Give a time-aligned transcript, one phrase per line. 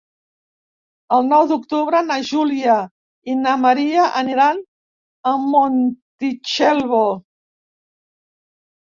[1.17, 2.79] El nou d'octubre na Júlia
[3.33, 4.65] i na Maria aniran
[5.33, 7.07] a Montitxelvo.